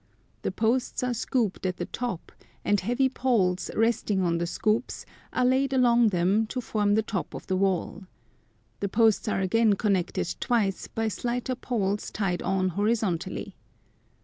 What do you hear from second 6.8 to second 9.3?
the top of the wall. The posts